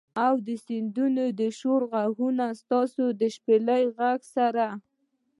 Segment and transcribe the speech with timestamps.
[0.25, 0.97] او د سیند
[1.39, 2.19] د شور ږغ،
[2.59, 2.79] ستا
[3.21, 4.65] د شپیلۍ د ږغ سره